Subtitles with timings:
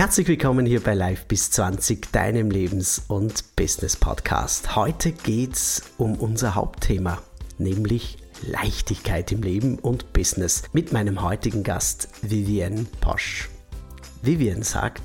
[0.00, 4.74] Herzlich willkommen hier bei Live bis 20, deinem Lebens- und Business-Podcast.
[4.74, 7.18] Heute geht es um unser Hauptthema,
[7.58, 13.50] nämlich Leichtigkeit im Leben und Business mit meinem heutigen Gast Vivienne Posch.
[14.22, 15.02] Vivienne sagt,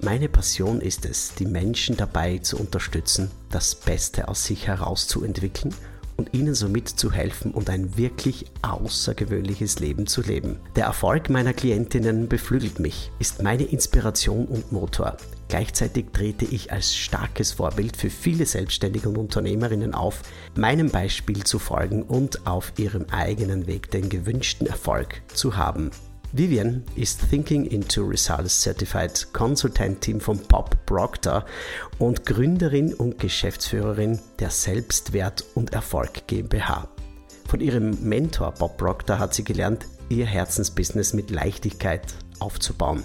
[0.00, 5.72] meine Passion ist es, die Menschen dabei zu unterstützen, das Beste aus sich herauszuentwickeln
[6.20, 10.60] und ihnen somit zu helfen und ein wirklich außergewöhnliches Leben zu leben.
[10.76, 15.16] Der Erfolg meiner Klientinnen beflügelt mich, ist meine Inspiration und Motor.
[15.48, 20.20] Gleichzeitig trete ich als starkes Vorbild für viele Selbstständige und Unternehmerinnen auf,
[20.54, 25.90] meinem Beispiel zu folgen und auf ihrem eigenen Weg den gewünschten Erfolg zu haben.
[26.32, 31.44] Vivian ist Thinking into Results Certified Consultant Team von Bob Proctor
[31.98, 36.86] und Gründerin und Geschäftsführerin der Selbstwert und Erfolg GmbH.
[37.48, 42.06] Von ihrem Mentor Bob Proctor hat sie gelernt, ihr Herzensbusiness mit Leichtigkeit
[42.38, 43.02] aufzubauen.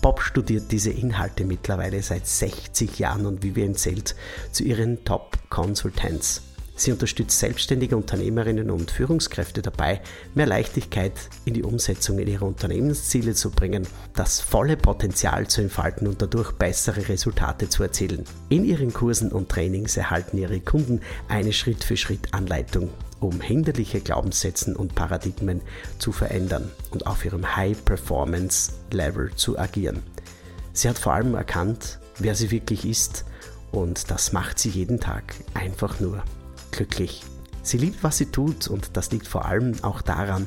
[0.00, 4.16] Bob studiert diese Inhalte mittlerweile seit 60 Jahren und Vivian zählt
[4.52, 6.40] zu ihren Top Consultants.
[6.76, 10.00] Sie unterstützt selbstständige Unternehmerinnen und Führungskräfte dabei,
[10.34, 11.12] mehr Leichtigkeit
[11.44, 16.52] in die Umsetzung in ihre Unternehmensziele zu bringen, das volle Potenzial zu entfalten und dadurch
[16.52, 18.24] bessere Resultate zu erzielen.
[18.48, 25.60] In ihren Kursen und Trainings erhalten ihre Kunden eine Schritt-für-Schritt-Anleitung, um hinderliche Glaubenssätze und Paradigmen
[26.00, 30.02] zu verändern und auf ihrem High-Performance-Level zu agieren.
[30.72, 33.24] Sie hat vor allem erkannt, wer sie wirklich ist
[33.70, 36.24] und das macht sie jeden Tag einfach nur
[36.74, 37.22] glücklich.
[37.62, 40.46] Sie liebt, was sie tut und das liegt vor allem auch daran,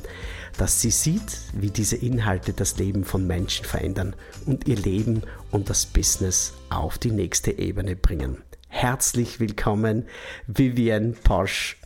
[0.56, 4.14] dass sie sieht, wie diese Inhalte das Leben von Menschen verändern
[4.46, 8.44] und ihr Leben und das Business auf die nächste Ebene bringen.
[8.68, 10.06] Herzlich willkommen,
[10.46, 11.80] Vivienne Posch.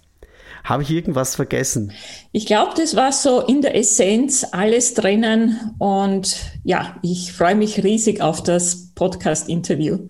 [0.64, 1.92] Habe ich irgendwas vergessen?
[2.32, 7.82] Ich glaube, das war so in der Essenz alles drinnen und ja, ich freue mich
[7.82, 10.08] riesig auf das Podcast-Interview.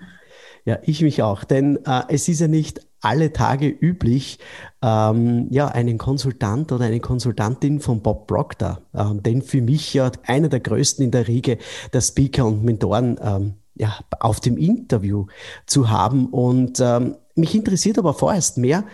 [0.65, 4.39] Ja, ich mich auch, denn äh, es ist ja nicht alle Tage üblich,
[4.81, 10.11] ähm, ja, einen Konsultant oder eine Konsultantin von Bob Proctor, ähm, denn für mich ja
[10.27, 11.59] einer der größten in der Riege
[11.93, 15.27] der Speaker und Mentoren ähm, ja, auf dem Interview
[15.67, 16.27] zu haben.
[16.27, 18.85] Und ähm, mich interessiert aber vorerst mehr,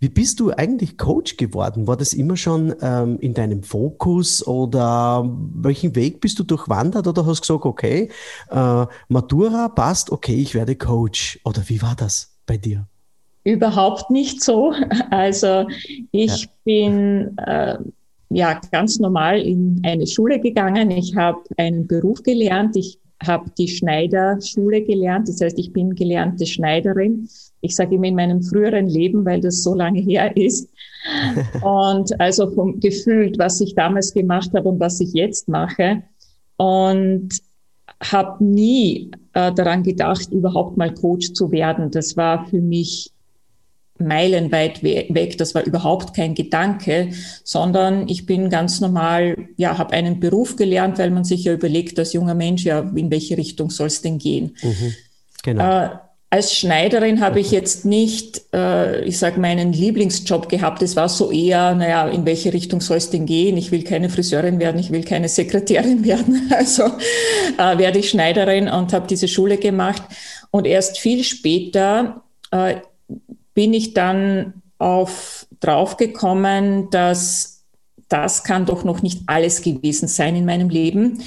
[0.00, 1.86] wie bist du eigentlich Coach geworden?
[1.86, 5.24] War das immer schon ähm, in deinem Fokus oder
[5.54, 8.10] welchen Weg bist du durchwandert oder hast gesagt, okay,
[8.50, 11.38] äh, Matura passt, okay, ich werde Coach?
[11.44, 12.88] Oder wie war das bei dir?
[13.44, 14.72] Überhaupt nicht so.
[15.10, 15.66] Also
[16.10, 16.48] ich ja.
[16.64, 17.76] bin äh,
[18.30, 20.90] ja ganz normal in eine Schule gegangen.
[20.90, 22.76] Ich habe einen Beruf gelernt.
[22.76, 25.28] Ich habe die Schneiderschule gelernt.
[25.28, 27.28] Das heißt, ich bin gelernte Schneiderin.
[27.60, 30.68] Ich sage immer in meinem früheren Leben, weil das so lange her ist.
[31.62, 36.02] Und also vom gefühlt, was ich damals gemacht habe und was ich jetzt mache.
[36.56, 37.28] Und
[38.02, 41.90] habe nie äh, daran gedacht, überhaupt mal Coach zu werden.
[41.90, 43.13] Das war für mich
[43.98, 45.38] meilenweit weg.
[45.38, 47.10] Das war überhaupt kein Gedanke,
[47.44, 51.98] sondern ich bin ganz normal, ja, habe einen Beruf gelernt, weil man sich ja überlegt,
[51.98, 54.56] als junger Mensch, ja, in welche Richtung soll es denn gehen?
[54.62, 54.94] Mhm,
[55.42, 55.84] genau.
[55.84, 55.90] Äh,
[56.34, 60.82] als Schneiderin habe ich jetzt nicht, äh, ich sage, meinen Lieblingsjob gehabt.
[60.82, 63.56] Es war so eher, naja, in welche Richtung soll es denn gehen?
[63.56, 66.50] Ich will keine Friseurin werden, ich will keine Sekretärin werden.
[66.52, 66.86] Also
[67.56, 70.02] äh, werde ich Schneiderin und habe diese Schule gemacht.
[70.50, 72.78] Und erst viel später äh,
[73.54, 77.64] bin ich dann auf draufgekommen, dass
[78.08, 81.22] das kann doch noch nicht alles gewesen sein in meinem Leben.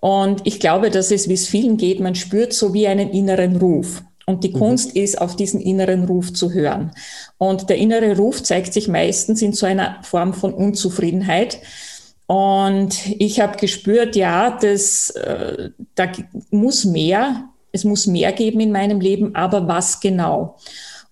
[0.00, 3.56] Und ich glaube, dass es, wie es vielen geht, man spürt so wie einen inneren
[3.56, 4.02] Ruf.
[4.26, 4.58] Und die mhm.
[4.58, 6.90] Kunst ist, auf diesen inneren Ruf zu hören.
[7.38, 11.60] Und der innere Ruf zeigt sich meistens in so einer Form von Unzufriedenheit.
[12.26, 16.10] Und ich habe gespürt, ja, das, äh, da
[16.50, 20.56] muss mehr, es muss mehr geben in meinem Leben, aber was genau?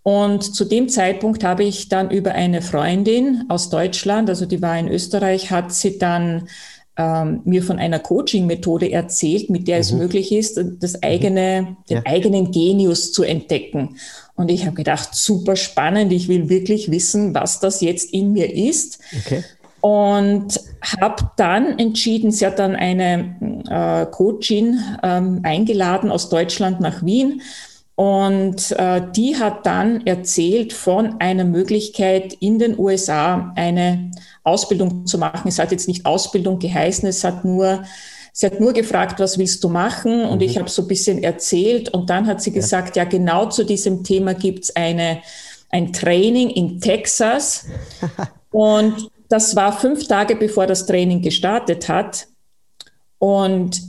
[0.04, 4.78] Und zu dem Zeitpunkt habe ich dann über eine Freundin aus Deutschland, also die war
[4.78, 6.46] in Österreich, hat sie dann
[6.98, 9.80] ähm, mir von einer Coaching-Methode erzählt, mit der mhm.
[9.80, 10.98] es möglich ist, das mhm.
[11.00, 12.00] eigene, ja.
[12.00, 13.96] den eigenen Genius zu entdecken.
[14.34, 18.54] Und ich habe gedacht, super spannend, ich will wirklich wissen, was das jetzt in mir
[18.54, 18.98] ist.
[19.24, 19.42] Okay.
[19.80, 20.60] Und
[21.00, 23.36] habe dann entschieden, sie hat dann eine
[23.70, 27.40] äh, Coachin ähm, eingeladen aus Deutschland nach Wien
[27.96, 34.10] und äh, die hat dann erzählt von einer Möglichkeit in den USA eine
[34.42, 35.46] Ausbildung zu machen.
[35.46, 37.84] Es hat jetzt nicht Ausbildung geheißen, es hat nur,
[38.32, 40.24] sie hat nur gefragt, was willst du machen?
[40.24, 40.44] Und mhm.
[40.44, 42.56] ich habe so ein bisschen erzählt und dann hat sie ja.
[42.56, 45.22] gesagt, ja, genau zu diesem Thema gibt's eine,
[45.70, 47.66] ein Training in Texas.
[48.50, 52.26] und das war fünf Tage bevor das Training gestartet hat.
[53.18, 53.80] Und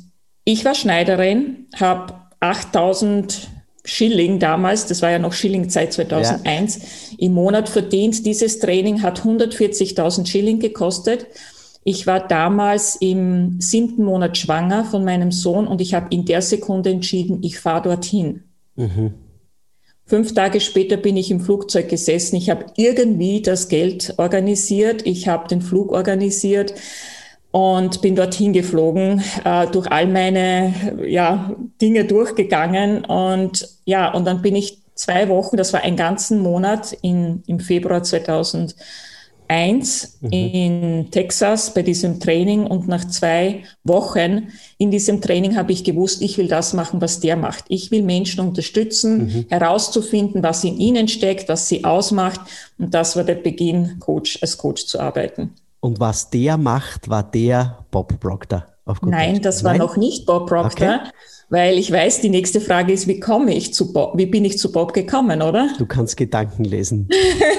[0.43, 3.54] ich war Schneiderin, habe 8000
[3.85, 6.83] Schilling damals, das war ja noch Schillingzeit 2001, ja.
[7.19, 8.25] im Monat verdient.
[8.25, 11.27] Dieses Training hat 140.000 Schilling gekostet.
[11.83, 16.41] Ich war damals im siebten Monat schwanger von meinem Sohn und ich habe in der
[16.41, 18.43] Sekunde entschieden, ich fahre dorthin.
[18.75, 19.13] Mhm.
[20.07, 22.35] Fünf Tage später bin ich im Flugzeug gesessen.
[22.35, 25.05] Ich habe irgendwie das Geld organisiert.
[25.05, 26.73] Ich habe den Flug organisiert
[27.55, 30.73] und bin dorthin geflogen, äh, durch all meine
[31.07, 33.05] ja, Dinge durchgegangen.
[33.05, 37.61] Und ja, und dann bin ich zwei Wochen, das war einen ganzen Monat in, im
[37.61, 38.75] Februar 2000
[39.47, 40.29] eins mhm.
[40.31, 46.21] in Texas bei diesem Training und nach zwei Wochen in diesem Training habe ich gewusst,
[46.21, 47.63] ich will das machen, was der macht.
[47.69, 49.45] Ich will Menschen unterstützen, mhm.
[49.47, 52.41] herauszufinden, was in ihnen steckt, was sie ausmacht.
[52.77, 55.53] Und das war der Beginn, Coach, als Coach zu arbeiten.
[55.85, 58.65] Und was der macht, war der Bob Proctor.
[59.03, 59.81] Nein, das war Nein?
[59.81, 60.99] noch nicht Bob Proctor.
[61.01, 61.11] Okay
[61.49, 64.17] weil ich weiß, die nächste Frage ist, wie komme ich zu Bob?
[64.17, 65.69] Wie bin ich zu Bob gekommen, oder?
[65.77, 67.07] Du kannst Gedanken lesen.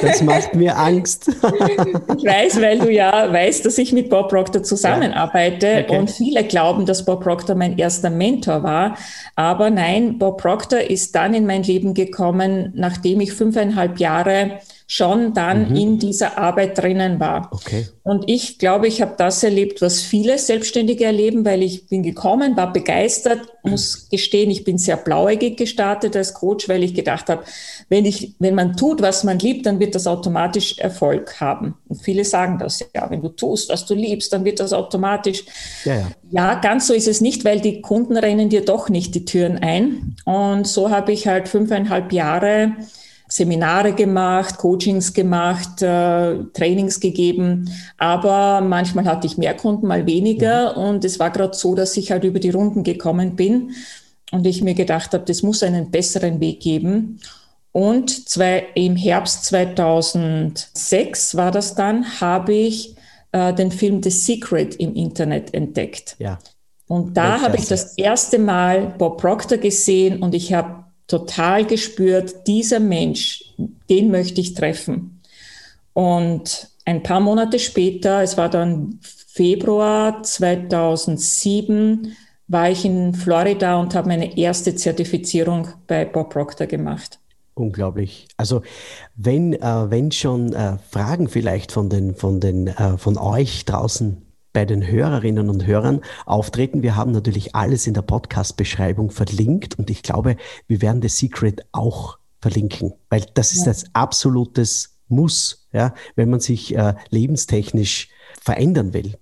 [0.02, 1.28] Das macht mir Angst.
[1.28, 5.80] ich weiß, weil du ja weißt, dass ich mit Bob Proctor zusammenarbeite ja.
[5.80, 5.98] okay.
[5.98, 8.96] und viele glauben, dass Bob Proctor mein erster Mentor war.
[9.36, 15.34] Aber nein, Bob Proctor ist dann in mein Leben gekommen, nachdem ich fünfeinhalb Jahre schon
[15.34, 15.76] dann mhm.
[15.76, 17.48] in dieser Arbeit drinnen war.
[17.50, 17.88] Okay.
[18.04, 22.56] Und ich glaube, ich habe das erlebt, was viele Selbstständige erleben, weil ich bin gekommen,
[22.56, 27.42] war begeistert, muss gestehen, ich bin sehr blauäugig gestartet als Coach, weil ich gedacht habe,
[27.88, 31.74] wenn ich, wenn man tut, was man liebt, dann wird das automatisch Erfolg haben.
[31.88, 35.44] Und viele sagen das, ja, wenn du tust, was du liebst, dann wird das automatisch.
[35.84, 36.06] Ja, ja.
[36.30, 39.58] ja ganz so ist es nicht, weil die Kunden rennen dir doch nicht die Türen
[39.58, 40.14] ein.
[40.24, 42.76] Und so habe ich halt fünfeinhalb Jahre
[43.36, 47.68] Seminare gemacht, Coachings gemacht, äh, Trainings gegeben.
[47.98, 50.74] Aber manchmal hatte ich mehr Kunden, mal weniger.
[50.74, 50.82] Mhm.
[50.82, 53.72] Und es war gerade so, dass ich halt über die Runden gekommen bin
[54.32, 57.20] und ich mir gedacht habe, das muss einen besseren Weg geben.
[57.72, 62.96] Und zwei, im Herbst 2006 war das dann, habe ich
[63.32, 66.16] äh, den Film The Secret im Internet entdeckt.
[66.18, 66.38] Ja.
[66.88, 72.46] Und da habe ich das erste Mal Bob Proctor gesehen und ich habe total gespürt,
[72.46, 73.44] dieser Mensch,
[73.88, 75.20] den möchte ich treffen.
[75.92, 82.16] Und ein paar Monate später, es war dann Februar 2007,
[82.48, 87.18] war ich in Florida und habe meine erste Zertifizierung bei Bob Proctor gemacht.
[87.54, 88.28] Unglaublich.
[88.36, 88.62] Also
[89.14, 94.25] wenn, äh, wenn schon äh, Fragen vielleicht von den, von den, äh, von euch draußen
[94.56, 96.82] bei den Hörerinnen und Hörern auftreten.
[96.82, 100.36] Wir haben natürlich alles in der Podcast-Beschreibung verlinkt und ich glaube,
[100.66, 103.72] wir werden The Secret auch verlinken, weil das ist ja.
[103.72, 108.08] das absolutes Muss, ja, wenn man sich äh, lebenstechnisch
[108.40, 109.18] verändern will.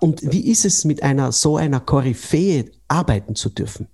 [0.00, 3.88] Und wie ist es mit einer so einer Koryphäe arbeiten zu dürfen?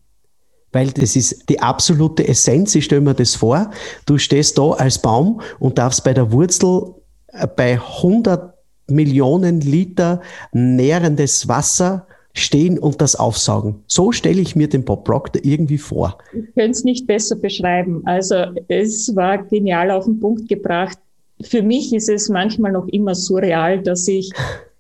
[0.72, 2.75] Weil das ist die absolute Essenz.
[2.75, 3.70] Ich stelle mir das vor.
[4.06, 6.96] Du stehst da als Baum und darfst bei der Wurzel
[7.28, 8.60] äh, bei 100
[8.90, 10.20] Millionen Liter
[10.52, 13.82] nährendes Wasser stehen und das aufsaugen.
[13.87, 16.19] So stelle ich mir den Bob Proctor irgendwie vor.
[16.32, 18.02] Ich könnte es nicht besser beschreiben.
[18.04, 18.37] Also
[18.69, 20.98] es war genial auf den Punkt gebracht.
[21.42, 24.31] Für mich ist es manchmal noch immer surreal, dass ich,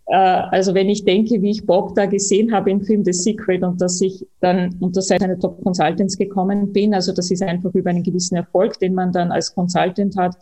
[0.06, 3.62] äh, also wenn ich denke, wie ich Bob da gesehen habe im Film The Secret
[3.62, 7.90] und dass ich dann unter seine Top Consultants gekommen bin, also das ist einfach über
[7.90, 10.36] einen gewissen Erfolg, den man dann als Consultant hat,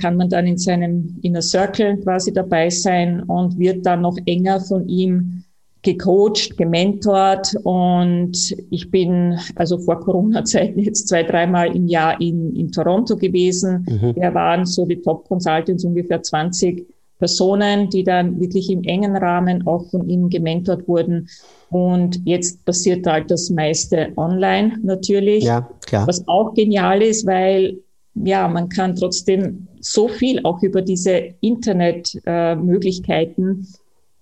[0.00, 4.60] kann man dann in seinem Inner Circle quasi dabei sein und wird dann noch enger
[4.60, 5.44] von ihm
[5.82, 12.70] gecoacht, gementort und ich bin also vor Corona-Zeiten jetzt zwei, dreimal im Jahr in, in
[12.70, 13.86] Toronto gewesen.
[13.88, 14.14] Mhm.
[14.16, 16.86] Wir waren so die Top Consultants, ungefähr 20
[17.18, 21.28] Personen, die dann wirklich im engen Rahmen auch von ihm gementort wurden.
[21.70, 25.44] Und jetzt passiert halt das meiste online natürlich.
[25.44, 26.06] Ja, klar.
[26.06, 27.78] Was auch genial ist, weil
[28.14, 33.68] ja, man kann trotzdem so viel auch über diese Internetmöglichkeiten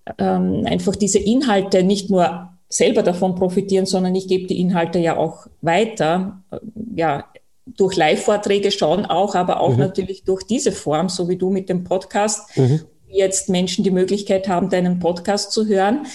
[0.05, 4.97] äh, ähm, einfach diese Inhalte nicht nur selber davon profitieren, sondern ich gebe die Inhalte
[4.99, 6.41] ja auch weiter.
[6.95, 7.25] Ja,
[7.77, 9.79] durch Live-Vorträge schon auch, aber auch mhm.
[9.79, 12.81] natürlich durch diese Form, so wie du mit dem Podcast, mhm.
[13.07, 16.05] jetzt Menschen die Möglichkeit haben, deinen Podcast zu hören,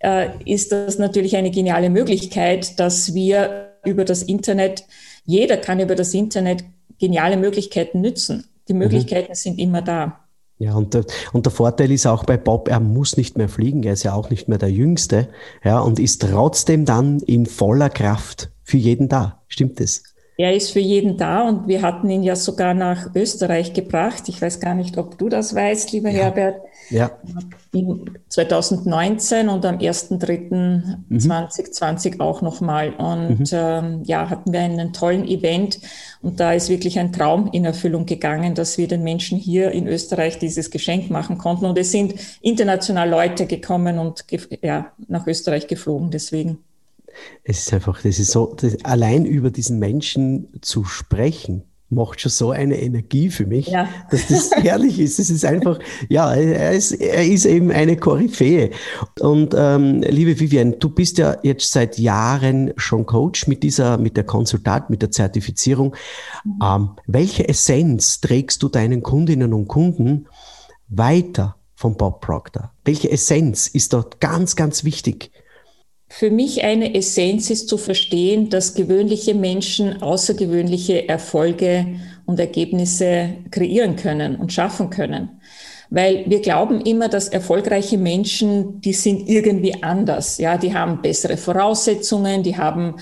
[0.00, 4.84] äh, ist das natürlich eine geniale Möglichkeit, dass wir über das Internet,
[5.24, 6.64] jeder kann über das Internet
[6.98, 8.44] geniale Möglichkeiten nützen.
[8.68, 8.74] Die.
[8.74, 9.36] Möglichkeiten mhm.
[9.36, 10.20] sind immer da.
[10.58, 13.82] Ja, und der, und der Vorteil ist auch bei Bob, er muss nicht mehr fliegen,
[13.82, 15.28] er ist ja auch nicht mehr der Jüngste,
[15.64, 19.42] ja, und ist trotzdem dann in voller Kraft für jeden da.
[19.48, 20.13] Stimmt das?
[20.36, 24.28] Er ist für jeden da und wir hatten ihn ja sogar nach Österreich gebracht.
[24.28, 26.24] Ich weiß gar nicht, ob du das weißt, lieber ja.
[26.24, 26.56] Herbert.
[26.90, 27.12] Ja.
[28.28, 32.20] 2019 und am 1.3.2020 mhm.
[32.20, 32.94] auch nochmal.
[32.94, 33.46] Und mhm.
[33.52, 35.78] ähm, ja, hatten wir einen tollen Event
[36.20, 39.86] und da ist wirklich ein Traum in Erfüllung gegangen, dass wir den Menschen hier in
[39.86, 41.66] Österreich dieses Geschenk machen konnten.
[41.66, 44.24] Und es sind international Leute gekommen und
[44.62, 46.58] ja, nach Österreich geflogen deswegen.
[47.42, 52.30] Es ist einfach, das ist so, das, allein über diesen Menschen zu sprechen, macht schon
[52.30, 53.88] so eine Energie für mich, ja.
[54.10, 55.18] dass das herrlich ist.
[55.18, 55.78] Es ist einfach,
[56.08, 58.70] ja, er ist, er ist eben eine Koryphäe.
[59.20, 64.16] Und ähm, liebe Vivian, du bist ja jetzt seit Jahren schon Coach mit dieser, mit
[64.16, 65.94] der Konsultat, mit der Zertifizierung.
[66.44, 66.58] Mhm.
[66.62, 70.26] Ähm, welche Essenz trägst du deinen Kundinnen und Kunden
[70.88, 72.72] weiter von Bob Proctor?
[72.84, 75.30] Welche Essenz ist dort ganz, ganz wichtig?
[76.08, 81.86] Für mich eine Essenz ist zu verstehen, dass gewöhnliche Menschen außergewöhnliche Erfolge
[82.26, 85.40] und Ergebnisse kreieren können und schaffen können.
[85.90, 90.38] Weil wir glauben immer, dass erfolgreiche Menschen, die sind irgendwie anders.
[90.38, 92.96] Ja, die haben bessere Voraussetzungen, die haben,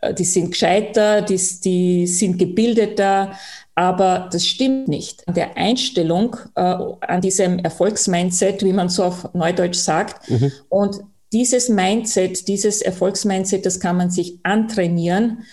[0.00, 3.32] äh, die sind gescheiter, die, die sind gebildeter.
[3.74, 5.26] Aber das stimmt nicht.
[5.26, 10.52] An der Einstellung, äh, an diesem Erfolgsmindset, wie man so auf Neudeutsch sagt, mhm.
[10.68, 11.00] und
[11.32, 15.44] dieses Mindset, dieses Erfolgsmindset, das kann man sich antrainieren.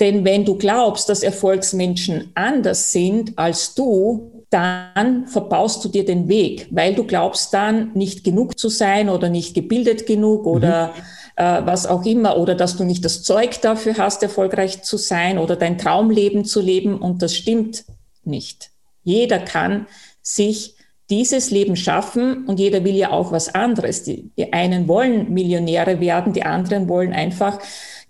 [0.00, 6.28] Denn wenn du glaubst, dass Erfolgsmenschen anders sind als du, dann verbaust du dir den
[6.28, 10.92] Weg, weil du glaubst dann nicht genug zu sein oder nicht gebildet genug oder mhm.
[11.36, 15.38] äh, was auch immer oder dass du nicht das Zeug dafür hast, erfolgreich zu sein
[15.38, 17.84] oder dein Traumleben zu leben und das stimmt
[18.24, 18.70] nicht.
[19.04, 19.86] Jeder kann
[20.22, 20.77] sich
[21.10, 24.02] dieses Leben schaffen und jeder will ja auch was anderes.
[24.02, 27.58] Die, die einen wollen Millionäre werden, die anderen wollen einfach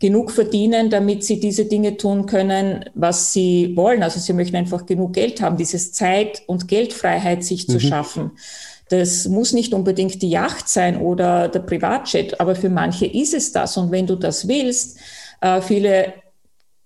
[0.00, 4.02] genug verdienen, damit sie diese Dinge tun können, was sie wollen.
[4.02, 7.73] Also sie möchten einfach genug Geld haben, dieses Zeit- und Geldfreiheit sich mhm.
[7.73, 8.33] zu schaffen.
[8.88, 13.52] Das muss nicht unbedingt die Yacht sein oder der Privatjet, aber für manche ist es
[13.52, 13.76] das.
[13.76, 14.99] Und wenn du das willst,
[15.40, 16.14] äh, viele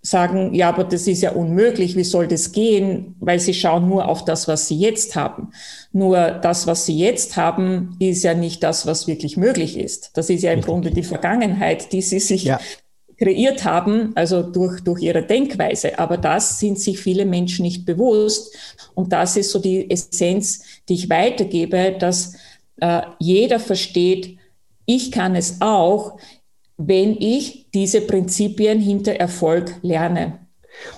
[0.03, 3.15] sagen, ja, aber das ist ja unmöglich, wie soll das gehen?
[3.21, 5.53] Weil sie schauen nur auf das, was sie jetzt haben.
[5.93, 10.11] Nur das, was sie jetzt haben, ist ja nicht das, was wirklich möglich ist.
[10.15, 12.59] Das ist ja im Grunde die Vergangenheit, die sie sich ja.
[13.17, 15.97] kreiert haben, also durch, durch ihre Denkweise.
[16.01, 18.57] Aber das sind sich viele Menschen nicht bewusst.
[18.95, 22.35] Und das ist so die Essenz, die ich weitergebe, dass
[22.81, 24.37] äh, jeder versteht,
[24.85, 26.19] ich kann es auch,
[26.77, 30.39] wenn ich diese Prinzipien hinter Erfolg lerne.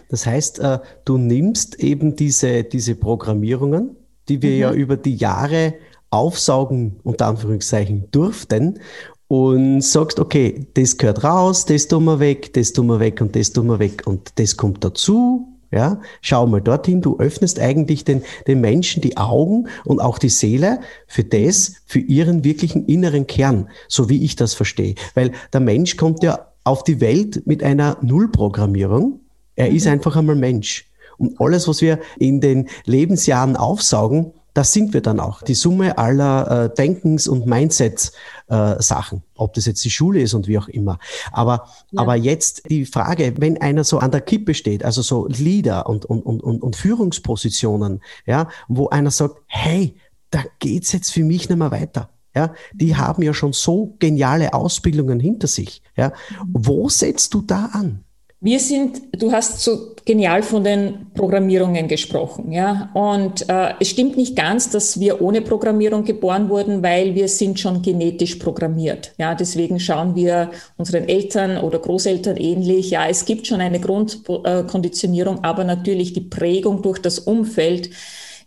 [0.08, 3.96] Das heißt, äh, du nimmst eben diese, diese Programmierungen,
[4.28, 4.58] die wir mhm.
[4.58, 5.74] ja über die Jahre
[6.10, 8.78] aufsaugen, unter Anführungszeichen, durften
[9.26, 13.34] und sagst, okay, das gehört raus, das tun wir weg, das tun wir weg und
[13.34, 18.04] das tun wir weg und das kommt dazu ja, schau mal dorthin, du öffnest eigentlich
[18.04, 23.26] den, den Menschen die Augen und auch die Seele für das, für ihren wirklichen inneren
[23.26, 24.94] Kern, so wie ich das verstehe.
[25.14, 29.20] Weil der Mensch kommt ja auf die Welt mit einer Nullprogrammierung.
[29.56, 29.76] Er mhm.
[29.76, 30.86] ist einfach einmal Mensch.
[31.16, 35.42] Und alles, was wir in den Lebensjahren aufsaugen, das sind wir dann auch.
[35.42, 40.46] Die Summe aller äh, Denkens- und Mindset-Sachen, äh, ob das jetzt die Schule ist und
[40.46, 40.98] wie auch immer.
[41.32, 42.00] Aber, ja.
[42.00, 46.04] aber jetzt die Frage, wenn einer so an der Kippe steht, also so Leader und,
[46.04, 49.96] und, und, und, und Führungspositionen, ja, wo einer sagt, hey,
[50.30, 52.10] da geht's jetzt für mich nicht mehr weiter.
[52.36, 55.82] Ja, die haben ja schon so geniale Ausbildungen hinter sich.
[55.96, 56.50] Ja, mhm.
[56.52, 58.04] wo setzt du da an?
[58.44, 62.90] Wir sind, du hast so genial von den Programmierungen gesprochen, ja.
[62.92, 67.58] Und äh, es stimmt nicht ganz, dass wir ohne Programmierung geboren wurden, weil wir sind
[67.58, 69.14] schon genetisch programmiert.
[69.16, 72.90] Ja, deswegen schauen wir unseren Eltern oder Großeltern ähnlich.
[72.90, 77.88] Ja, es gibt schon eine Grundkonditionierung, aber natürlich die Prägung durch das Umfeld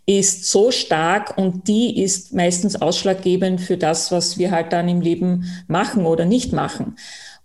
[0.06, 5.00] ist so stark und die ist meistens ausschlaggebend für das, was wir halt dann im
[5.00, 6.94] Leben machen oder nicht machen.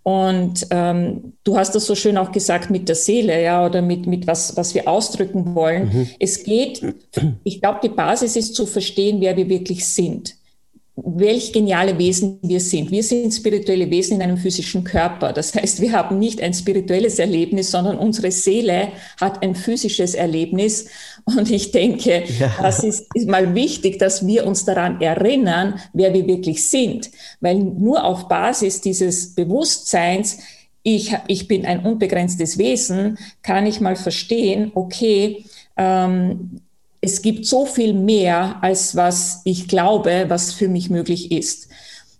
[0.04, 4.06] Und ähm, du hast das so schön auch gesagt mit der Seele, ja, oder mit,
[4.06, 5.88] mit was, was wir ausdrücken wollen.
[5.92, 6.08] Mhm.
[6.20, 6.82] Es geht,
[7.42, 10.36] ich glaube, die Basis ist zu verstehen, wer wir wirklich sind
[10.96, 12.90] welch geniale Wesen wir sind.
[12.92, 15.32] Wir sind spirituelle Wesen in einem physischen Körper.
[15.32, 18.88] Das heißt, wir haben nicht ein spirituelles Erlebnis, sondern unsere Seele
[19.20, 20.86] hat ein physisches Erlebnis.
[21.24, 22.54] Und ich denke, ja.
[22.62, 27.10] das ist, ist mal wichtig, dass wir uns daran erinnern, wer wir wirklich sind.
[27.40, 30.38] Weil nur auf Basis dieses Bewusstseins,
[30.84, 35.44] ich, ich bin ein unbegrenztes Wesen, kann ich mal verstehen, okay,
[35.76, 36.60] ähm,
[37.04, 41.68] es gibt so viel mehr, als was ich glaube, was für mich möglich ist.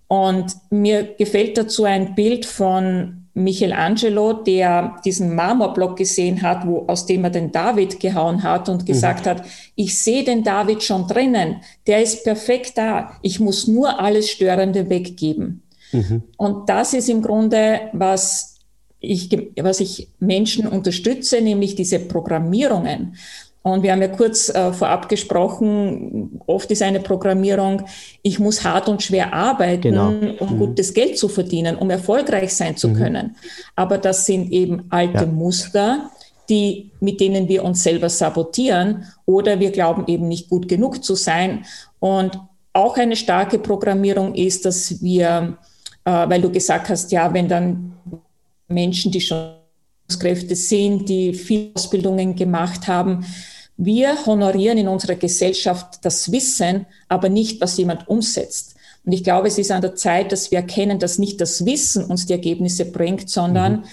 [0.08, 7.06] Und mir gefällt dazu ein Bild von Michelangelo, der diesen Marmorblock gesehen hat, wo, aus
[7.06, 9.30] dem er den David gehauen hat und gesagt mhm.
[9.30, 9.42] hat,
[9.74, 14.88] ich sehe den David schon drinnen, der ist perfekt da, ich muss nur alles Störende
[14.90, 15.62] weggeben.
[15.92, 16.22] Mhm.
[16.36, 18.54] Und das ist im Grunde, was
[19.00, 23.16] ich, was ich Menschen unterstütze, nämlich diese Programmierungen.
[23.64, 27.86] Und wir haben ja kurz äh, vorab gesprochen, oft ist eine Programmierung,
[28.20, 30.08] ich muss hart und schwer arbeiten, genau.
[30.38, 30.58] um mhm.
[30.58, 32.94] gutes Geld zu verdienen, um erfolgreich sein zu mhm.
[32.96, 33.36] können.
[33.74, 35.26] Aber das sind eben alte ja.
[35.26, 36.10] Muster,
[36.50, 41.14] die, mit denen wir uns selber sabotieren oder wir glauben eben nicht gut genug zu
[41.14, 41.64] sein.
[42.00, 42.38] Und
[42.74, 45.56] auch eine starke Programmierung ist, dass wir,
[46.04, 47.94] äh, weil du gesagt hast, ja, wenn dann
[48.68, 49.54] Menschen, die schon
[50.20, 53.24] Kräfte sind, die viele Ausbildungen gemacht haben,
[53.76, 58.74] wir honorieren in unserer Gesellschaft das Wissen, aber nicht, was jemand umsetzt.
[59.04, 62.04] Und ich glaube, es ist an der Zeit, dass wir erkennen, dass nicht das Wissen
[62.04, 63.84] uns die Ergebnisse bringt, sondern mhm.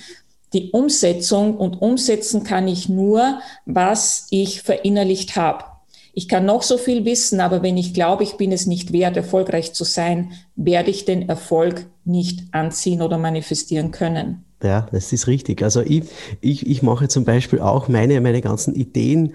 [0.53, 1.57] die Umsetzung.
[1.57, 5.65] Und umsetzen kann ich nur, was ich verinnerlicht habe.
[6.13, 9.15] Ich kann noch so viel wissen, aber wenn ich glaube, ich bin es nicht wert,
[9.15, 14.43] erfolgreich zu sein, werde ich den Erfolg nicht anziehen oder manifestieren können.
[14.63, 15.63] Ja, das ist richtig.
[15.63, 16.03] Also ich,
[16.39, 19.33] ich, ich mache zum Beispiel auch meine, meine ganzen Ideen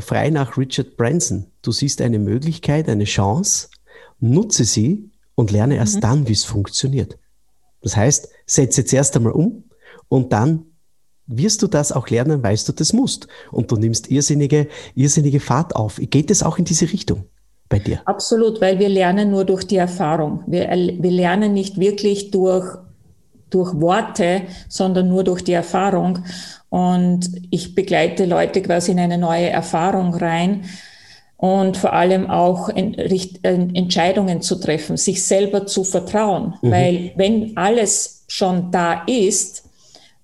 [0.00, 1.46] frei nach Richard Branson.
[1.62, 3.68] Du siehst eine Möglichkeit, eine Chance,
[4.20, 6.00] nutze sie und lerne erst mhm.
[6.00, 7.18] dann, wie es funktioniert.
[7.82, 9.64] Das heißt, setze zuerst einmal um
[10.08, 10.66] und dann
[11.26, 13.28] wirst du das auch lernen, weißt du das musst.
[13.50, 15.96] Und du nimmst irrsinnige, irrsinnige Fahrt auf.
[15.98, 17.24] Geht es auch in diese Richtung?
[17.68, 18.02] Bei dir?
[18.04, 20.44] Absolut, weil wir lernen nur durch die Erfahrung.
[20.46, 22.76] Wir, wir lernen nicht wirklich durch,
[23.48, 26.18] durch Worte, sondern nur durch die Erfahrung.
[26.74, 30.64] Und ich begleite Leute quasi in eine neue Erfahrung rein
[31.36, 36.54] und vor allem auch Entscheidungen zu treffen, sich selber zu vertrauen.
[36.62, 36.70] Mhm.
[36.72, 39.70] Weil wenn alles schon da ist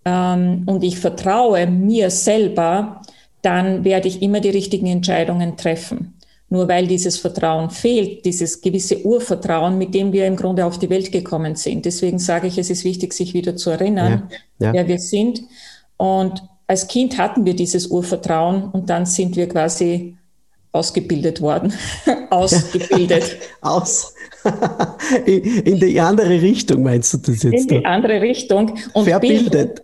[0.05, 3.01] ähm, und ich vertraue mir selber,
[3.43, 6.15] dann werde ich immer die richtigen Entscheidungen treffen.
[6.49, 10.91] Nur weil dieses Vertrauen fehlt, dieses gewisse Urvertrauen, mit dem wir im Grunde auf die
[10.91, 11.85] Welt gekommen sind.
[11.85, 14.73] Deswegen sage ich, es ist wichtig, sich wieder zu erinnern, ja, ja.
[14.73, 15.43] wer wir sind
[16.01, 20.17] und als Kind hatten wir dieses Urvertrauen und dann sind wir quasi
[20.73, 21.75] ausgebildet worden.
[22.31, 23.37] ausgebildet.
[23.61, 24.15] Aus.
[25.27, 27.63] In die andere Richtung meinst du das jetzt?
[27.63, 28.79] In die andere Richtung.
[28.95, 29.83] Und Verbildet.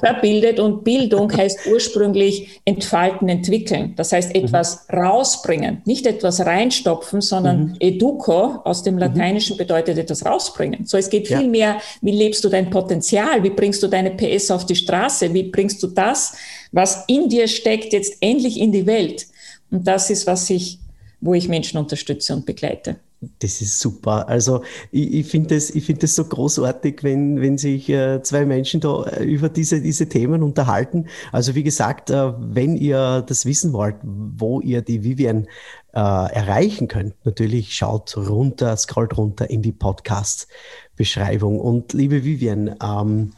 [0.00, 3.94] Verbildet und Bildung heißt ursprünglich entfalten, entwickeln.
[3.96, 4.44] Das heißt mhm.
[4.44, 4.98] etwas mhm.
[4.98, 7.76] rausbringen, nicht etwas reinstopfen, sondern mhm.
[7.80, 9.00] educo aus dem mhm.
[9.00, 10.86] Lateinischen bedeutet etwas rausbringen.
[10.86, 11.48] So, es geht viel ja.
[11.48, 15.44] mehr, wie lebst du dein Potenzial, wie bringst du deine PS auf die Straße, wie
[15.44, 16.34] bringst du das,
[16.72, 19.26] was in dir steckt, jetzt endlich in die Welt.
[19.70, 20.78] Und das ist, was ich,
[21.20, 22.96] wo ich Menschen unterstütze und begleite.
[23.20, 24.28] Das ist super.
[24.28, 28.80] Also ich, ich finde das, find das so großartig, wenn, wenn sich äh, zwei Menschen
[28.80, 31.06] da äh, über diese, diese Themen unterhalten.
[31.30, 35.48] Also wie gesagt, äh, wenn ihr das wissen wollt, wo ihr die Vivian
[35.92, 41.60] äh, erreichen könnt, natürlich schaut runter, scrollt runter in die Podcast-Beschreibung.
[41.60, 43.32] Und liebe Vivian, ähm,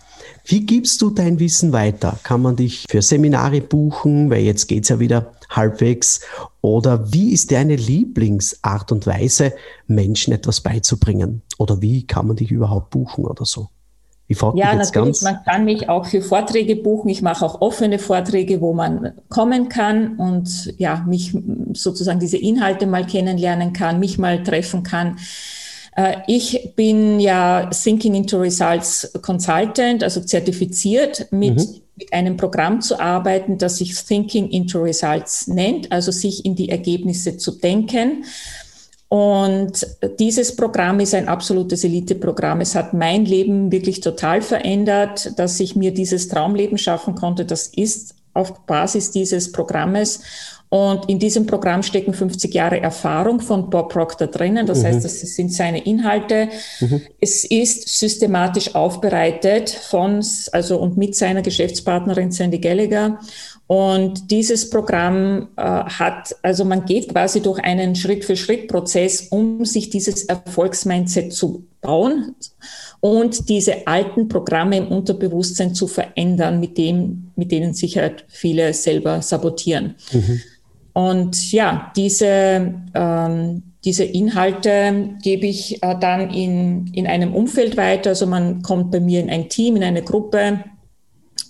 [0.45, 2.21] wie gibst du dein Wissen weiter?
[2.23, 4.31] Kann man dich für Seminare buchen?
[4.31, 6.21] Weil jetzt geht's ja wieder halbwegs?
[6.61, 9.53] Oder wie ist deine Lieblingsart und Weise,
[9.87, 11.43] Menschen etwas beizubringen?
[11.59, 13.69] Oder wie kann man dich überhaupt buchen oder so?
[14.55, 17.11] Ja, natürlich, man kann mich auch für Vorträge buchen.
[17.11, 21.37] Ich mache auch offene Vorträge, wo man kommen kann und ja, mich
[21.75, 25.19] sozusagen diese Inhalte mal kennenlernen kann, mich mal treffen kann.
[25.97, 31.82] Äh, ich bin ja Thinking into Results Consultant, also zertifiziert mit, mhm.
[31.97, 36.71] Mit einem Programm zu arbeiten, das sich Thinking into Results nennt, also sich in die
[36.71, 38.25] Ergebnisse zu denken.
[39.09, 39.87] Und
[40.19, 42.63] dieses Programm ist ein absolutes Elite-Programm.
[42.63, 47.45] Es hat mein Leben wirklich total verändert, dass ich mir dieses Traumleben schaffen konnte.
[47.45, 50.21] Das ist auf Basis dieses Programmes.
[50.73, 54.67] Und in diesem Programm stecken 50 Jahre Erfahrung von Bob Proctor drinnen.
[54.67, 54.87] Das mhm.
[54.87, 56.49] heißt, das sind seine Inhalte.
[56.81, 57.03] Mhm.
[57.21, 63.19] Es ist systematisch aufbereitet von, also und mit seiner Geschäftspartnerin Sandy Gallagher.
[63.67, 70.25] Und dieses Programm äh, hat, also man geht quasi durch einen Schritt-für-Schritt-Prozess, um sich dieses
[70.25, 72.35] Erfolgsmindset zu bauen
[73.01, 78.73] und diese alten Programme im Unterbewusstsein zu verändern, mit dem, mit denen sich halt viele
[78.73, 79.97] selber sabotieren.
[80.13, 80.41] Mhm.
[80.93, 88.11] Und ja, diese, ähm, diese Inhalte gebe ich äh, dann in, in einem Umfeld weiter.
[88.11, 90.65] Also man kommt bei mir in ein Team, in eine Gruppe.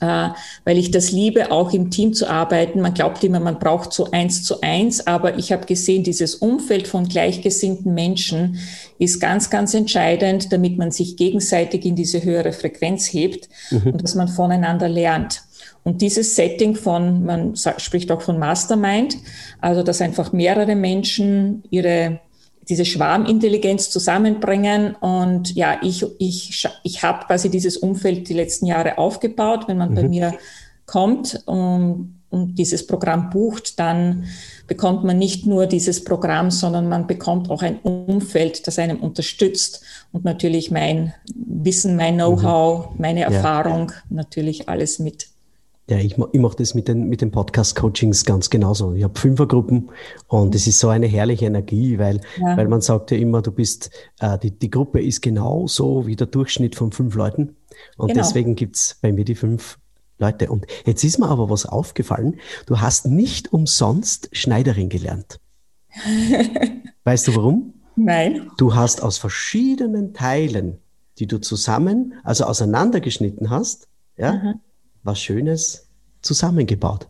[0.00, 0.30] äh,
[0.64, 2.80] weil ich das liebe, auch im Team zu arbeiten.
[2.80, 6.88] Man glaubt immer, man braucht so eins zu eins, aber ich habe gesehen, dieses Umfeld
[6.88, 8.58] von gleichgesinnten Menschen
[8.98, 13.92] ist ganz, ganz entscheidend, damit man sich gegenseitig in diese höhere Frequenz hebt mhm.
[13.92, 15.42] und dass man voneinander lernt.
[15.84, 19.16] Und dieses Setting von, man spricht auch von Mastermind,
[19.60, 22.20] also dass einfach mehrere Menschen ihre
[22.68, 24.94] diese Schwarmintelligenz zusammenbringen.
[24.94, 29.64] Und ja, ich, ich, ich habe quasi dieses Umfeld die letzten Jahre aufgebaut.
[29.66, 29.94] Wenn man mhm.
[29.94, 30.34] bei mir
[30.86, 34.24] kommt und, und dieses Programm bucht, dann
[34.68, 39.82] bekommt man nicht nur dieses Programm, sondern man bekommt auch ein Umfeld, das einem unterstützt
[40.12, 43.00] und natürlich mein Wissen, mein Know-how, mhm.
[43.00, 43.96] meine Erfahrung, ja.
[44.08, 45.31] natürlich alles mit
[45.90, 48.94] ja, ich, ich mache das mit den, mit den Podcast-Coachings ganz genauso.
[48.94, 49.90] Ich habe Fünfergruppen
[50.28, 52.56] und es ist so eine herrliche Energie, weil, ja.
[52.56, 53.90] weil man sagt ja immer, du bist,
[54.20, 57.56] äh, die, die Gruppe ist genauso wie der Durchschnitt von fünf Leuten.
[57.96, 58.20] Und genau.
[58.20, 59.78] deswegen gibt's bei mir die fünf
[60.18, 60.50] Leute.
[60.50, 62.38] Und jetzt ist mir aber was aufgefallen.
[62.66, 65.40] Du hast nicht umsonst Schneiderin gelernt.
[67.04, 67.74] weißt du warum?
[67.96, 68.50] Nein.
[68.56, 70.78] Du hast aus verschiedenen Teilen,
[71.18, 74.60] die du zusammen, also auseinandergeschnitten hast, ja, mhm
[75.02, 75.88] was Schönes
[76.22, 77.08] zusammengebaut.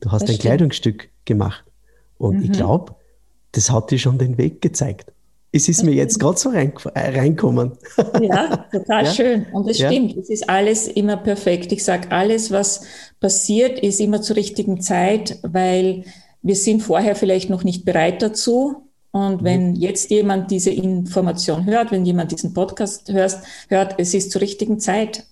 [0.00, 0.40] Du hast das ein stimmt.
[0.40, 1.64] Kleidungsstück gemacht.
[2.18, 2.44] Und mhm.
[2.44, 2.94] ich glaube,
[3.52, 5.12] das hat dir schon den Weg gezeigt.
[5.52, 7.72] Es ist das mir jetzt gerade so rein, äh, reinkommen.
[8.20, 9.10] Ja, total ja?
[9.10, 9.46] schön.
[9.52, 9.88] Und es ja?
[9.88, 11.70] stimmt, es ist alles immer perfekt.
[11.70, 12.82] Ich sage, alles, was
[13.20, 16.04] passiert, ist immer zur richtigen Zeit, weil
[16.42, 18.88] wir sind vorher vielleicht noch nicht bereit dazu.
[19.12, 19.44] Und mhm.
[19.44, 24.40] wenn jetzt jemand diese Information hört, wenn jemand diesen Podcast hört, hört, es ist zur
[24.40, 25.24] richtigen Zeit.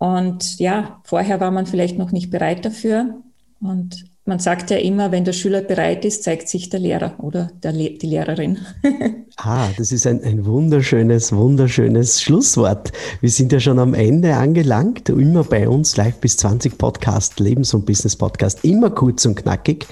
[0.00, 3.16] Und ja, vorher war man vielleicht noch nicht bereit dafür.
[3.60, 7.50] Und man sagt ja immer, wenn der Schüler bereit ist, zeigt sich der Lehrer oder
[7.62, 8.56] der Le die Lehrerin.
[9.36, 12.92] ah, das ist ein, ein wunderschönes, wunderschönes Schlusswort.
[13.20, 15.10] Wir sind ja schon am Ende angelangt.
[15.10, 18.64] Immer bei uns Live bis 20 Podcast, Lebens- und Business Podcast.
[18.64, 19.86] Immer kurz und knackig.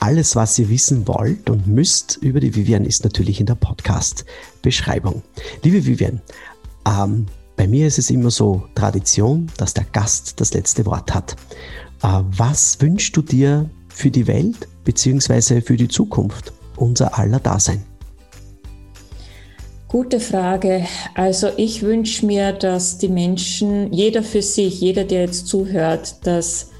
[0.00, 5.22] Alles, was ihr wissen wollt und müsst über die Vivian, ist natürlich in der Podcast-Beschreibung.
[5.62, 6.20] Liebe Vivian,
[6.88, 11.36] ähm, bei mir ist es immer so Tradition, dass der Gast das letzte Wort hat.
[12.02, 15.60] Äh, was wünschst du dir für die Welt bzw.
[15.60, 17.82] für die Zukunft, unser aller Dasein?
[19.88, 20.86] Gute Frage.
[21.14, 26.70] Also ich wünsche mir, dass die Menschen, jeder für sich, jeder, der jetzt zuhört, dass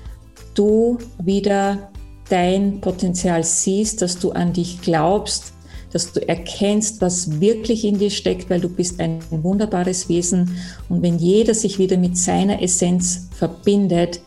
[0.55, 1.93] du wieder
[2.29, 5.54] dein Potenzial siehst, dass du an dich glaubst,
[5.95, 10.59] dass du erkennst, was wirklich in dir steckt, weil du bist ein wunderbares Wesen.
[10.89, 14.21] Und wenn jeder sich wieder mit seiner Essenz verbindet,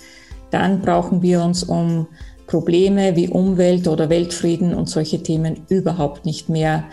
[0.49, 2.07] dann brauchen wir uns um
[2.47, 6.85] Probleme wie Umwelt oder Weltfrieden und solche Themen überhaupt nicht mehr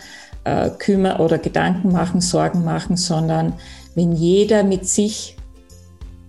[0.42, 3.52] äh, kümmern oder Gedanken machen, Sorgen machen, sondern
[3.94, 5.36] wenn jeder mit sich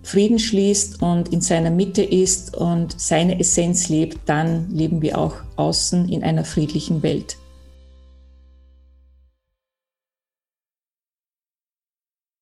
[0.04, 5.34] Frieden schließt und in seiner Mitte ist und seine Essenz lebt, dann leben wir auch
[5.56, 7.36] außen in einer friedlichen Welt.